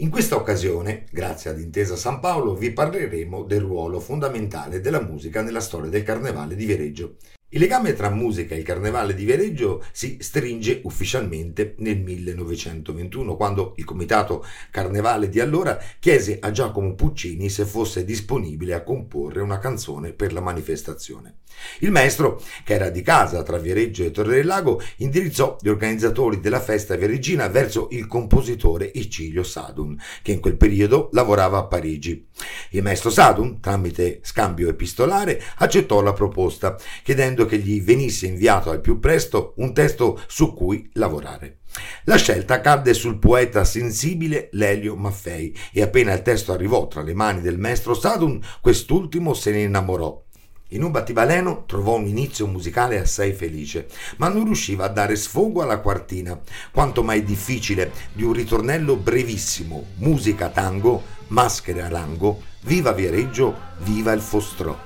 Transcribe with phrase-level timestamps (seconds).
[0.00, 5.40] In questa occasione, grazie ad Intesa San Paolo, vi parleremo del ruolo fondamentale della musica
[5.40, 7.16] nella storia del Carnevale di Viareggio.
[7.56, 13.72] Il legame tra musica e il Carnevale di Viareggio si stringe ufficialmente nel 1921, quando
[13.76, 19.58] il Comitato Carnevale di allora chiese a Giacomo Puccini se fosse disponibile a comporre una
[19.58, 21.36] canzone per la manifestazione.
[21.78, 26.40] Il maestro, che era di casa tra Viareggio e Torre del Lago, indirizzò gli organizzatori
[26.40, 32.28] della festa viareggina verso il compositore Icilio Sadun, che in quel periodo lavorava a Parigi.
[32.70, 38.80] Il maestro Sadun, tramite scambio epistolare, accettò la proposta, chiedendo che gli venisse inviato al
[38.80, 41.60] più presto un testo su cui lavorare.
[42.04, 47.14] La scelta cadde sul poeta sensibile Lelio Maffei e appena il testo arrivò tra le
[47.14, 50.24] mani del maestro Sadun, quest'ultimo se ne innamorò
[50.70, 53.86] in un battibaleno trovò un inizio musicale assai felice,
[54.16, 56.40] ma non riusciva a dare sfogo alla quartina,
[56.72, 64.10] quanto mai difficile di un ritornello brevissimo, musica tango, maschere a rango, viva Viareggio, viva
[64.10, 64.76] il Fostrò.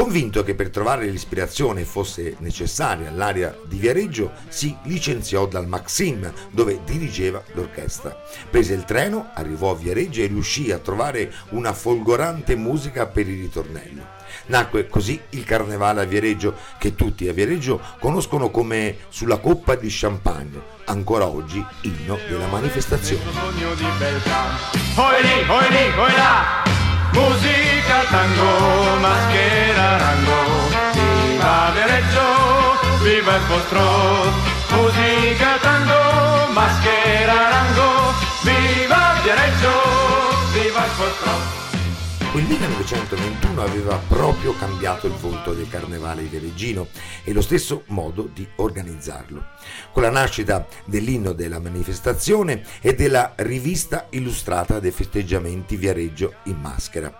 [0.00, 6.80] Convinto che per trovare l'ispirazione fosse necessaria all'area di Viareggio, si licenziò dal Maxim, dove
[6.86, 8.18] dirigeva l'orchestra.
[8.48, 13.42] Prese il treno, arrivò a Viareggio e riuscì a trovare una folgorante musica per il
[13.42, 14.00] ritornello.
[14.46, 19.88] Nacque così il carnevale a Viareggio, che tutti a Viareggio conoscono come sulla coppa di
[19.90, 23.22] champagne, ancora oggi inno della manifestazione.
[24.96, 26.62] Oili, oili, oilà,
[27.90, 30.38] musica tango, maschera rango,
[30.94, 32.26] viva Viareggio,
[33.02, 34.32] viva il vostro,
[34.70, 39.72] musica tango, maschera rango, viva Viareggio,
[40.52, 41.69] viva il vostro.
[42.30, 46.86] Quel 1921 aveva proprio cambiato il volto del carnevale viareggino
[47.24, 49.44] e lo stesso modo di organizzarlo,
[49.90, 57.12] con la nascita dell'inno della manifestazione e della rivista illustrata dei festeggiamenti Viareggio in maschera.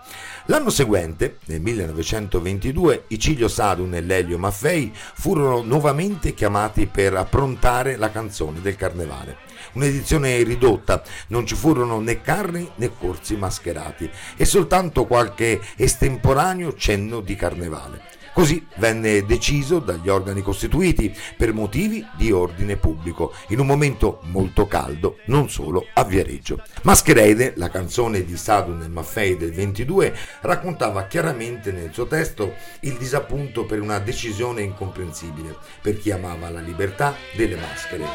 [0.45, 8.11] L'anno seguente, nel 1922, Icilio Sadun e Lelio Maffei furono nuovamente chiamati per approntare la
[8.11, 15.00] canzone del carnevale un'edizione ridotta, non ci furono né carri né corsi mascherati e soltanto
[15.05, 18.11] qualche estemporaneo cenno di carnevale.
[18.33, 24.67] Così venne deciso dagli organi costituiti per motivi di ordine pubblico, in un momento molto
[24.67, 26.63] caldo, non solo a Viareggio.
[26.83, 32.95] Mascherade, la canzone di Sadun e Maffei del 22, raccontava chiaramente nel suo testo il
[32.95, 38.05] disappunto per una decisione incomprensibile per chi amava la libertà delle maschere.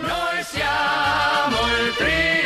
[0.00, 1.56] Noi siamo
[1.86, 2.39] il trionfo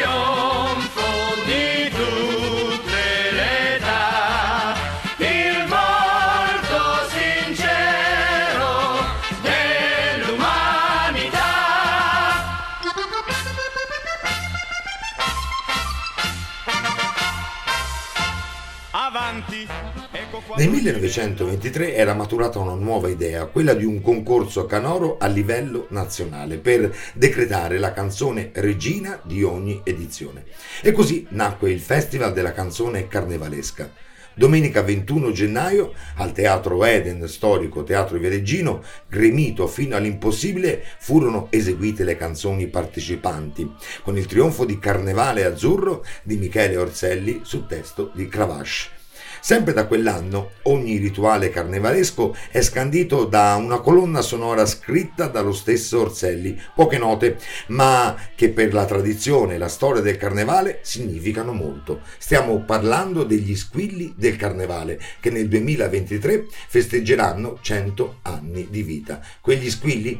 [20.56, 26.58] Nel 1923 era maturata una nuova idea, quella di un concorso canoro a livello nazionale
[26.58, 30.44] per decretare la canzone regina di ogni edizione.
[30.82, 33.90] E così nacque il Festival della canzone carnevalesca.
[34.34, 42.16] Domenica 21 gennaio al Teatro Eden, storico Teatro Viareggino, gremito fino all'impossibile, furono eseguite le
[42.16, 43.72] canzoni partecipanti,
[44.02, 49.02] con il trionfo di Carnevale Azzurro di Michele Orselli su testo di Cravache.
[49.44, 56.00] Sempre da quell'anno ogni rituale carnevalesco è scandito da una colonna sonora scritta dallo stesso
[56.00, 62.00] Orselli, poche note, ma che per la tradizione e la storia del carnevale significano molto.
[62.16, 69.20] Stiamo parlando degli squilli del carnevale che nel 2023 festeggeranno 100 anni di vita.
[69.42, 70.18] Quegli squilli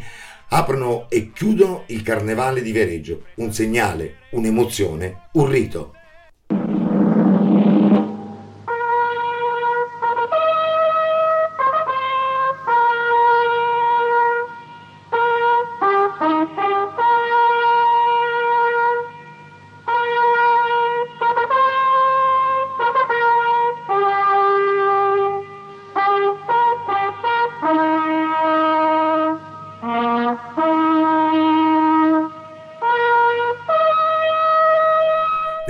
[0.49, 5.95] aprono e chiudono il carnevale di Viareggio, un segnale, un'emozione, un rito.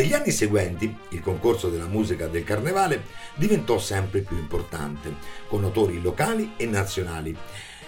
[0.04, 3.04] Negli anni seguenti il concorso della musica del carnevale
[3.36, 5.14] diventò sempre più importante,
[5.48, 7.34] con autori locali e nazionali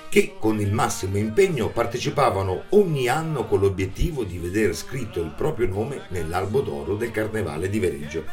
[0.08, 5.66] che con il massimo impegno partecipavano ogni anno con l'obiettivo di vedere scritto il proprio
[5.66, 8.24] nome nell'albo d'oro del Carnevale di Vereggio.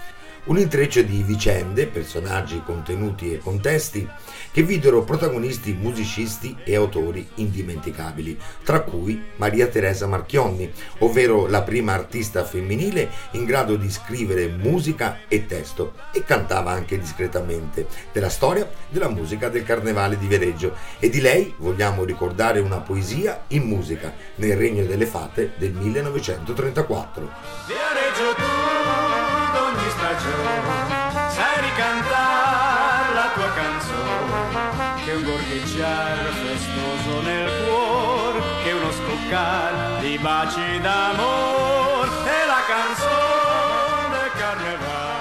[0.46, 4.08] Un intreccio di vicende, personaggi, contenuti e contesti
[4.52, 11.94] che videro protagonisti musicisti e autori indimenticabili, tra cui Maria Teresa Marchionni, ovvero la prima
[11.94, 18.70] artista femminile in grado di scrivere musica e testo e cantava anche discretamente della storia
[18.90, 24.14] della musica del Carnevale di Viareggio e di lei vogliamo ricordare una poesia in musica
[24.36, 27.30] nel Regno delle Fate del 1934.
[27.68, 29.03] Viareggio tu
[30.14, 35.06] d'ogni stagione sai ricantare la tua canzone.
[35.06, 44.30] Che un gorgheggiar festoso nel cuore che uno scoccare di baci d'amore e la canzone
[44.38, 45.14] carnevale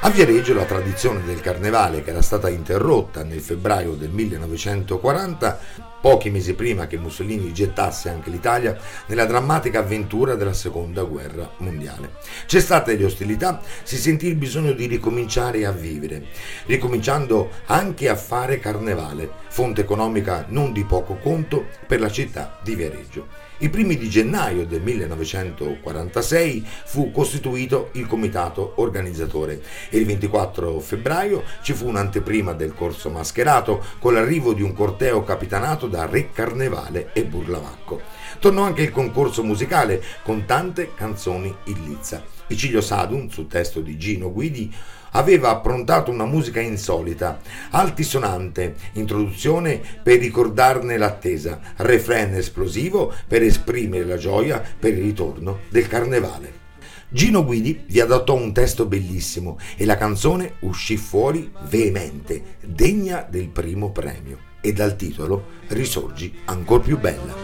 [0.00, 5.58] a Viareggio la tradizione del carnevale, che era stata interrotta nel febbraio del 1940,
[6.00, 8.76] pochi mesi prima che Mussolini gettasse anche l'Italia
[9.06, 12.12] nella drammatica avventura della seconda guerra mondiale.
[12.46, 16.26] C'è stata le ostilità, si sentì il bisogno di ricominciare a vivere,
[16.66, 22.74] ricominciando anche a fare carnevale, fonte economica non di poco conto per la città di
[22.74, 23.44] Viareggio.
[23.58, 31.42] I primi di gennaio del 1946 fu costituito il comitato organizzatore e il 24 febbraio
[31.62, 37.10] ci fu un'anteprima del corso mascherato con l'arrivo di un corteo capitanato da Re Carnevale
[37.12, 38.00] e Burlavacco.
[38.38, 42.22] Tornò anche il concorso musicale con tante canzoni in lizza.
[42.48, 44.72] Icilio Sadun, su testo di Gino Guidi,
[45.12, 47.40] aveva approntato una musica insolita,
[47.70, 55.88] altisonante, introduzione per ricordarne l'attesa, refrain esplosivo per esprimere la gioia per il ritorno del
[55.88, 56.64] carnevale.
[57.08, 63.48] Gino Guidi vi adottò un testo bellissimo e la canzone uscì fuori veemente, degna del
[63.48, 67.34] primo premio e dal titolo risorgi ancor più bella.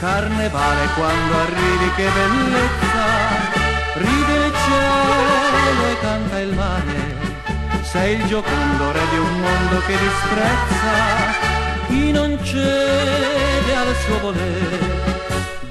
[0.00, 3.58] Carnevale quando arrivi che bellezza
[3.94, 9.96] Ride il cielo e canta il mare, sei il giocondo re di un mondo che
[9.96, 10.92] disprezza
[11.86, 14.78] chi non cede al suo volere.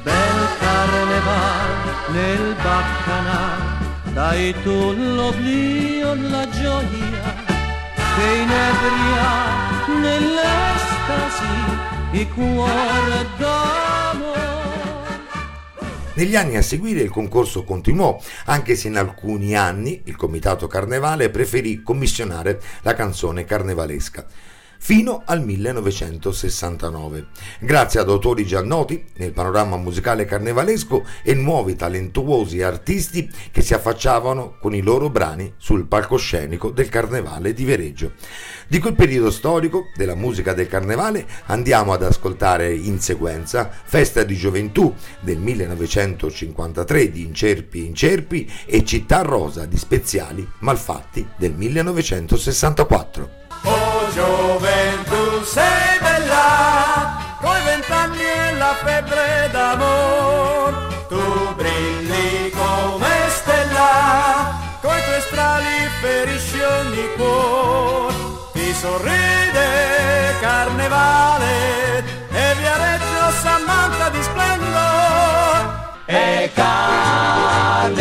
[0.04, 3.80] Bel carneval nel baccanà,
[4.14, 7.39] dai tu l'oblio, la gioia
[8.20, 11.46] che inebria nell'estasi
[12.12, 14.48] il cuore d'amore.
[16.16, 21.30] Negli anni a seguire il concorso continuò, anche se in alcuni anni il Comitato Carnevale
[21.30, 24.26] preferì commissionare la canzone carnevalesca
[24.80, 27.28] fino al 1969,
[27.60, 33.74] grazie ad autori già noti nel panorama musicale carnevalesco e nuovi talentuosi artisti che si
[33.74, 38.14] affacciavano con i loro brani sul palcoscenico del Carnevale di Vereggio.
[38.68, 44.36] Di quel periodo storico della musica del Carnevale andiamo ad ascoltare in sequenza Festa di
[44.36, 53.49] Gioventù del 1953 di Incerpi Incerpi e Città Rosa di Speziali Malfatti del 1964.
[53.64, 65.04] Oh gioventù sei bella, coi vent'anni e la febbre d'amor, tu brilli come stella, coi
[65.04, 68.16] tuoi strali ferisci ogni cuore,
[68.54, 74.78] ti sorride carnevale e Viareggio s'ammanta di splendore.
[76.06, 77.98] E carnevale,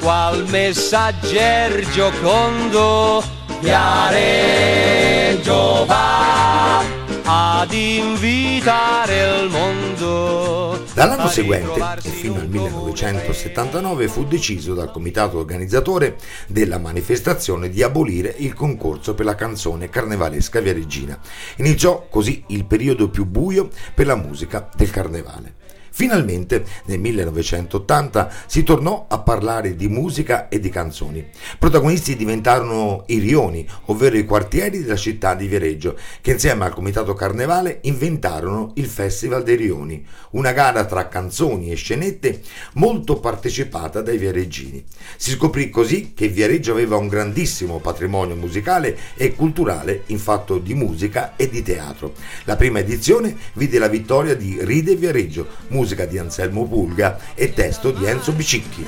[0.00, 3.22] qual messagger giocondo
[3.62, 5.54] Viareggio
[5.86, 10.82] va ad invitare il mondo.
[10.92, 16.16] Dall'anno seguente, e fino al 1979, fu deciso dal comitato organizzatore
[16.48, 21.16] della manifestazione di abolire il concorso per la canzone carnevalesca viareggina.
[21.58, 25.61] Iniziò così il periodo più buio per la musica del carnevale.
[25.94, 31.22] Finalmente nel 1980 si tornò a parlare di musica e di canzoni.
[31.58, 37.12] Protagonisti diventarono i rioni, ovvero i quartieri della città di Viareggio, che insieme al Comitato
[37.12, 42.40] Carnevale inventarono il Festival dei Rioni, una gara tra canzoni e scenette
[42.74, 44.82] molto partecipata dai viareggini.
[45.16, 50.72] Si scoprì così che Viareggio aveva un grandissimo patrimonio musicale e culturale in fatto di
[50.72, 52.14] musica e di teatro.
[52.44, 57.90] La prima edizione vide la vittoria di Ride Viareggio, musica di Anselmo Pulga e testo
[57.90, 58.86] di Enzo Bicicchi.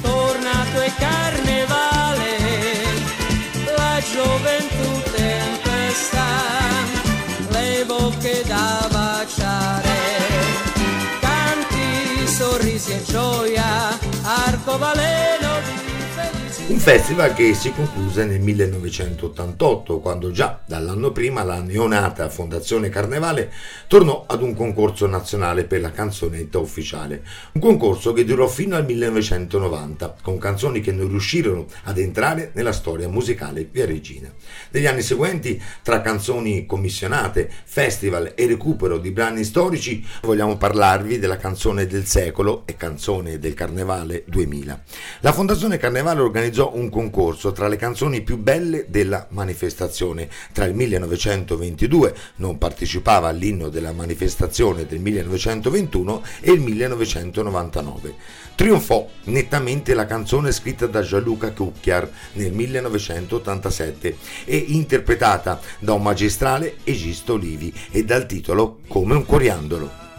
[0.00, 2.36] Tornato è carnevale,
[3.76, 6.24] la gioventù tempesta,
[7.50, 9.98] le bocche da baciare,
[11.20, 15.39] canti, sorrisi e gioia, arcobaleno.
[16.70, 23.52] Un festival che si concluse nel 1988, quando già dall'anno prima la neonata Fondazione Carnevale
[23.88, 27.24] tornò ad un concorso nazionale per la canzonetta ufficiale.
[27.54, 32.70] Un concorso che durò fino al 1990, con canzoni che non riuscirono ad entrare nella
[32.70, 34.32] storia musicale viareggina.
[34.70, 41.36] Negli anni seguenti, tra canzoni commissionate, festival e recupero di brani storici, vogliamo parlarvi della
[41.36, 44.82] canzone del secolo e canzone del Carnevale 2000.
[45.22, 50.28] La Fondazione Carnevale organizzò organizzò un concorso tra le canzoni più belle della manifestazione.
[50.52, 58.14] Tra il 1922 non partecipava all'inno della manifestazione del 1921 e il 1999.
[58.54, 66.76] Trionfò nettamente la canzone scritta da Gianluca Cucchiar nel 1987 e interpretata da un magistrale
[66.84, 70.09] Egisto Olivi e dal titolo Come un coriandolo.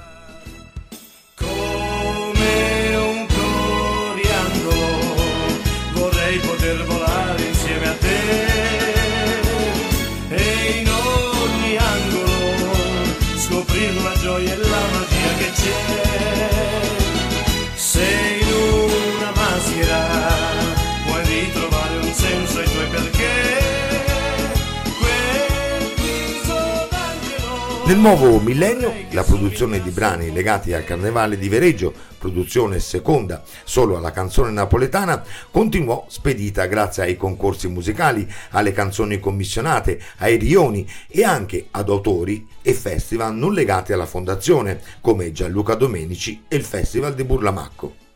[27.92, 33.98] Nel nuovo millennio la produzione di brani legati al Carnevale di Vereggio, produzione seconda solo
[33.98, 35.22] alla canzone napoletana,
[35.52, 42.48] continuò spedita grazie ai concorsi musicali, alle canzoni commissionate, ai rioni e anche ad autori
[42.62, 48.11] e festival non legati alla fondazione, come Gianluca Domenici e il Festival di Burlamacco.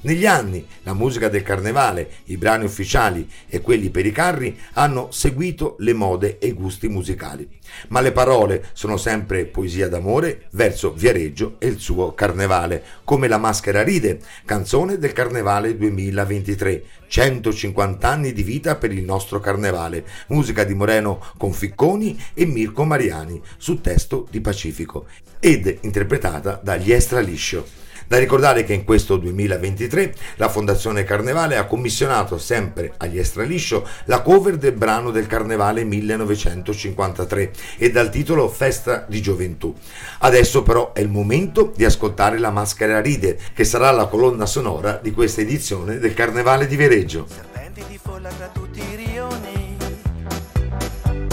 [0.00, 5.10] Negli anni la musica del carnevale, i brani ufficiali e quelli per i carri hanno
[5.10, 7.48] seguito le mode e i gusti musicali,
[7.88, 13.38] ma le parole sono sempre poesia d'amore verso Viareggio e il suo carnevale, come La
[13.38, 20.62] maschera ride, canzone del carnevale 2023, 150 anni di vita per il nostro carnevale, musica
[20.62, 25.06] di Moreno Conficconi e Mirko Mariani, su testo di Pacifico,
[25.40, 27.87] ed interpretata dagli Estra Liscio.
[28.08, 34.22] Da ricordare che in questo 2023 la Fondazione Carnevale ha commissionato sempre agli Estraliscio la
[34.22, 39.74] cover del brano del Carnevale 1953 e dal titolo Festa di Gioventù.
[40.20, 44.98] Adesso però è il momento di ascoltare la Maschera Ride, che sarà la colonna sonora
[45.02, 47.26] di questa edizione del Carnevale di Vereggio.
[47.28, 49.76] Serpenti di folla tra tutti i rioni.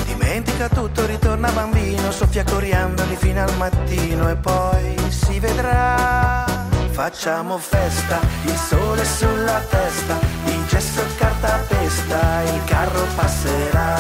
[0.06, 6.55] Dimentica tutto, ritorna bambino, soffia coriandoli fino al mattino e poi si vedrà.
[6.96, 13.98] Facciamo festa, il sole sulla testa, in gesso e carta pesta, il carro passerà.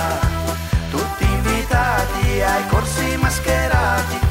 [0.90, 4.25] Tutti invitati ai corsi mascherati,